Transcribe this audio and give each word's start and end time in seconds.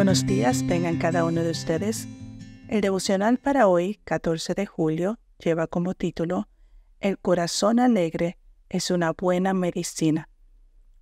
buenos 0.00 0.24
días 0.24 0.66
tengan 0.66 0.96
cada 0.96 1.26
uno 1.26 1.42
de 1.42 1.50
ustedes. 1.50 2.08
El 2.68 2.80
devocional 2.80 3.36
para 3.36 3.68
hoy, 3.68 4.00
14 4.04 4.54
de 4.54 4.64
julio, 4.64 5.18
lleva 5.36 5.66
como 5.66 5.92
título 5.92 6.48
El 7.00 7.18
corazón 7.18 7.78
alegre 7.78 8.38
es 8.70 8.90
una 8.90 9.12
buena 9.12 9.52
medicina. 9.52 10.30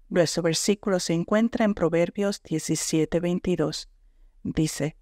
Nuestro 0.09 0.43
versículo 0.43 0.99
se 0.99 1.13
encuentra 1.13 1.65
en 1.65 1.75
Proverbios 1.75 2.43
17:22. 2.43 3.89
Dice, 4.43 4.97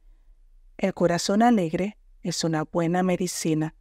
El 0.76 0.92
corazón 0.92 1.40
alegre 1.40 1.96
es 2.22 2.44
una 2.44 2.64
buena 2.64 3.02
medicina, 3.02 3.74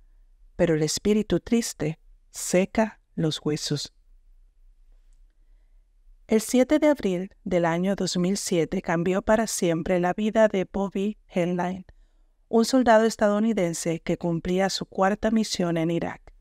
pero 0.55 0.75
el 0.75 0.84
espíritu 0.84 1.41
triste 1.41 2.00
seca 2.32 3.02
los 3.16 3.41
huesos. 3.43 3.93
El 6.28 6.42
7 6.42 6.80
de 6.80 6.88
abril 6.88 7.36
del 7.44 7.66
año 7.66 7.95
2007 7.95 8.81
cambió 8.81 9.22
para 9.22 9.45
siempre 9.45 9.99
la 9.99 10.12
vida 10.12 10.48
de 10.48 10.68
Bobby 10.72 11.20
Henline, 11.27 11.86
un 12.49 12.66
soldado 12.66 13.05
estadounidense 13.05 13.99
que 13.99 14.18
cumplía 14.18 14.72
su 14.72 14.88
cuarta 14.88 15.30
misión 15.30 15.77
en 15.77 15.91
Irak. 15.91 16.34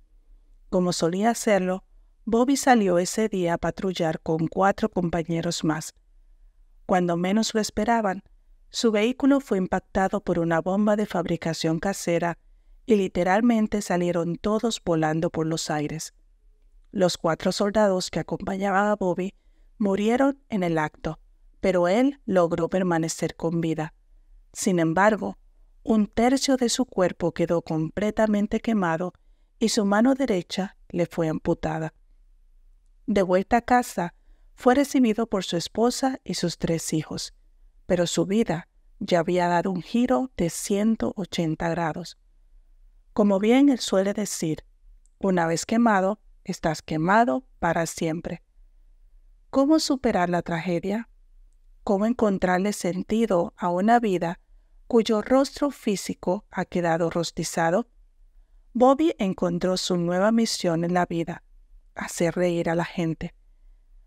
Como 0.70 0.94
solía 0.94 1.28
hacerlo, 1.28 1.84
Bobby 2.24 2.56
salió 2.56 2.96
ese 2.96 3.28
día 3.28 3.52
a 3.52 3.58
patrullar 3.58 4.20
con 4.20 4.48
cuatro 4.48 4.88
compañeros 4.88 5.64
más. 5.64 5.92
Cuando 6.86 7.19
menos 7.19 7.52
lo 7.52 7.60
esperaban, 7.60 8.22
su 8.70 8.91
vehículo 8.91 9.41
fue 9.41 9.58
impactado 9.58 10.22
por 10.22 10.38
una 10.38 10.62
bomba 10.62 10.96
de 10.96 11.05
fabricación 11.05 11.78
casera 11.78 12.38
y 12.86 12.96
literalmente 12.96 13.82
salieron 13.82 14.36
todos 14.36 14.80
volando 14.82 15.28
por 15.28 15.44
los 15.46 15.69
aires. 15.69 16.14
Los 16.91 17.19
cuatro 17.19 17.52
soldados 17.52 18.10
que 18.10 18.20
acompañaban 18.20 18.86
a 18.86 18.96
Bobby 18.96 19.34
murieron 19.78 20.38
en 20.48 20.62
el 20.62 20.78
acto, 20.78 21.20
pero 21.60 21.88
él 21.88 22.20
logró 22.27 22.69
permanecer 22.69 23.36
con 23.36 23.61
vida. 23.61 23.94
Sin 24.53 24.78
embargo, 24.78 25.39
un 25.83 26.06
tercio 26.06 26.56
de 26.56 26.69
su 26.69 26.86
cuerpo 26.86 27.33
quedó 27.33 27.62
completamente 27.62 28.61
quemado 28.61 29.12
y 29.58 29.69
su 29.69 29.84
mano 29.84 30.14
derecha 30.14 30.77
le 30.89 31.06
fue 31.06 31.28
amputada. 31.28 31.94
De 33.06 33.22
vuelta 33.22 33.58
a 33.58 33.62
casa, 33.62 34.14
fue 34.55 34.75
recibido 34.75 35.27
por 35.27 35.44
su 35.44 35.56
esposa 35.56 36.20
y 36.25 36.34
sus 36.34 36.59
tres 36.59 36.92
hijos, 36.92 37.34
pero 37.86 38.06
su 38.06 38.25
vida 38.25 38.69
ya 38.98 39.19
había 39.19 39.48
dado 39.48 39.70
un 39.70 39.83
giro 39.83 40.31
de 40.36 40.48
180 40.50 41.69
grados. 41.69 42.19
Como 43.12 43.38
bien 43.38 43.69
él 43.69 43.78
suele 43.78 44.14
decir, 44.14 44.64
una 45.19 45.47
vez 45.47 45.66
quemado, 45.66 46.20
estás 46.44 46.83
quemado 46.83 47.44
para 47.59 47.86
siempre. 47.86 48.42
¿Cómo 49.55 49.78
superar 49.78 50.30
la 50.30 50.42
tragedia? 50.42 51.08
¿Cómo 51.84 52.06
encontrarle 52.06 52.72
sentido 52.72 53.55
a 53.56 53.69
una 53.69 54.00
vida 54.00 54.41
cuyo 54.88 55.22
rostro 55.22 55.70
físico 55.70 56.44
ha 56.50 56.64
quedado 56.64 57.08
rostizado? 57.08 57.86
Bobby 58.72 59.14
encontró 59.16 59.77
su 59.77 59.97
nueva 59.97 60.32
misión 60.32 60.82
en 60.82 60.92
la 60.92 61.06
vida, 61.06 61.44
hacer 61.94 62.34
reír 62.34 62.69
a 62.69 62.75
la 62.75 62.84
gente. 62.84 63.32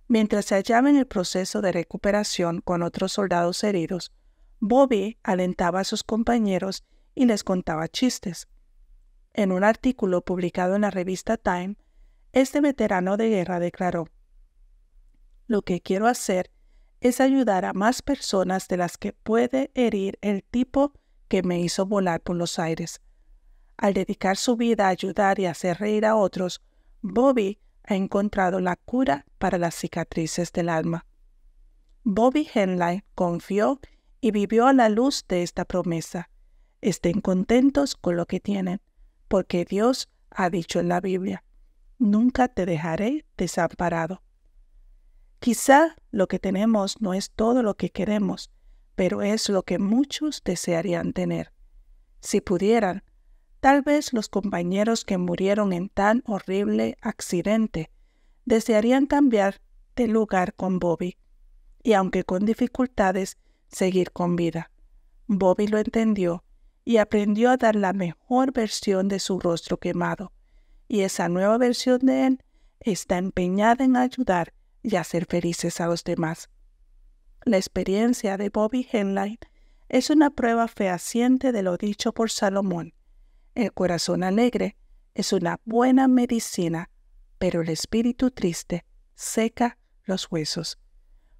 Mientras 0.09 0.43
se 0.43 0.55
hallaba 0.55 0.89
en 0.89 0.97
el 0.97 1.07
proceso 1.07 1.61
de 1.61 1.71
recuperación 1.71 2.59
con 2.59 2.83
otros 2.83 3.13
soldados 3.13 3.63
heridos, 3.63 4.11
Bobby 4.59 5.17
alentaba 5.23 5.79
a 5.79 5.85
sus 5.85 6.03
compañeros 6.03 6.83
y 7.15 7.23
les 7.23 7.45
contaba 7.45 7.87
chistes. 7.87 8.49
En 9.31 9.53
un 9.53 9.63
artículo 9.63 10.25
publicado 10.25 10.75
en 10.75 10.81
la 10.81 10.91
revista 10.91 11.37
Time, 11.37 11.77
este 12.33 12.59
veterano 12.59 13.15
de 13.15 13.29
guerra 13.29 13.61
declaró, 13.61 14.09
lo 15.47 15.61
que 15.61 15.81
quiero 15.81 16.07
hacer 16.07 16.51
es 17.01 17.21
ayudar 17.21 17.65
a 17.65 17.73
más 17.73 18.01
personas 18.01 18.67
de 18.67 18.77
las 18.77 18.97
que 18.97 19.13
puede 19.13 19.71
herir 19.75 20.17
el 20.21 20.43
tipo 20.43 20.93
que 21.27 21.43
me 21.43 21.59
hizo 21.59 21.85
volar 21.85 22.21
por 22.21 22.35
los 22.35 22.59
aires. 22.59 23.01
Al 23.77 23.93
dedicar 23.93 24.37
su 24.37 24.55
vida 24.55 24.87
a 24.87 24.89
ayudar 24.89 25.39
y 25.39 25.45
hacer 25.45 25.77
reír 25.77 26.05
a 26.05 26.15
otros, 26.15 26.61
Bobby 27.01 27.59
ha 27.83 27.95
encontrado 27.95 28.59
la 28.59 28.75
cura 28.75 29.25
para 29.37 29.57
las 29.57 29.75
cicatrices 29.75 30.51
del 30.51 30.69
alma. 30.69 31.05
Bobby 32.03 32.47
Henley 32.53 33.03
confió 33.15 33.79
y 34.19 34.31
vivió 34.31 34.67
a 34.67 34.73
la 34.73 34.89
luz 34.89 35.25
de 35.27 35.43
esta 35.43 35.65
promesa. 35.65 36.29
Estén 36.81 37.21
contentos 37.21 37.95
con 37.95 38.15
lo 38.15 38.25
que 38.25 38.39
tienen, 38.39 38.81
porque 39.27 39.65
Dios 39.65 40.09
ha 40.31 40.49
dicho 40.49 40.79
en 40.79 40.89
la 40.89 41.01
Biblia, 41.01 41.43
nunca 41.99 42.47
te 42.47 42.65
dejaré 42.65 43.25
desamparado. 43.37 44.21
Quizá 45.39 45.95
lo 46.11 46.27
que 46.27 46.39
tenemos 46.39 46.99
no 47.01 47.13
es 47.13 47.31
todo 47.31 47.61
lo 47.61 47.75
que 47.75 47.91
queremos, 47.91 48.49
pero 48.95 49.21
es 49.21 49.49
lo 49.49 49.63
que 49.63 49.77
muchos 49.77 50.41
desearían 50.43 51.13
tener. 51.13 51.53
Si 52.19 52.41
pudieran, 52.41 53.03
tal 53.59 53.83
vez 53.83 54.13
los 54.13 54.29
compañeros 54.29 55.05
que 55.05 55.17
murieron 55.17 55.73
en 55.73 55.89
tan 55.89 56.23
horrible 56.25 56.97
accidente 57.01 57.91
desearían 58.45 59.05
cambiar 59.05 59.61
de 59.95 60.07
lugar 60.07 60.55
con 60.55 60.79
Bobby, 60.79 61.17
y 61.83 61.93
aunque 61.93 62.23
con 62.23 62.45
dificultades, 62.45 63.37
seguir 63.67 64.11
con 64.11 64.35
vida. 64.35 64.71
Bobby 65.27 65.67
lo 65.67 65.77
entendió 65.77 66.43
y 66.83 66.97
aprendió 66.97 67.51
a 67.51 67.57
dar 67.57 67.75
la 67.75 67.93
mejor 67.93 68.53
versión 68.53 69.07
de 69.07 69.19
su 69.19 69.39
rostro 69.39 69.77
quemado, 69.77 70.31
y 70.87 71.01
esa 71.01 71.29
nueva 71.29 71.57
versión 71.57 71.99
de 71.99 72.27
él 72.27 72.43
está 72.79 73.17
empeñada 73.17 73.83
en 73.83 73.97
ayudar 73.97 74.53
y 74.87 74.95
hacer 74.95 75.25
felices 75.25 75.81
a 75.81 75.87
los 75.87 76.03
demás. 76.03 76.49
La 77.43 77.57
experiencia 77.57 78.37
de 78.37 78.49
Bobby 78.49 78.87
Henley 78.89 79.37
es 79.89 80.09
una 80.09 80.29
prueba 80.29 80.67
fehaciente 80.67 81.51
de 81.51 81.61
lo 81.61 81.77
dicho 81.77 82.13
por 82.13 82.31
Salomón. 82.31 82.93
El 83.53 83.73
corazón 83.73 84.23
alegre 84.23 84.77
es 85.13 85.33
una 85.33 85.59
buena 85.65 86.07
medicina, 86.07 86.89
pero 87.37 87.61
el 87.61 87.69
espíritu 87.69 88.31
triste 88.31 88.85
seca 89.15 89.77
los 90.05 90.31
huesos. 90.31 90.79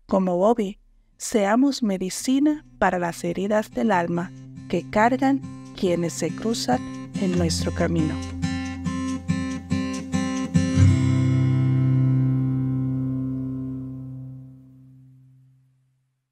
Como 0.07 0.37
Bobby, 0.37 0.79
seamos 1.17 1.83
medicina 1.83 2.65
para 2.79 2.99
las 2.99 3.23
heridas 3.23 3.71
del 3.71 3.91
alma 3.91 4.31
que 4.69 4.89
cargan 4.89 5.41
quienes 5.75 6.13
se 6.13 6.35
cruzan 6.35 6.81
en 7.21 7.37
nuestro 7.37 7.73
camino. 7.73 8.36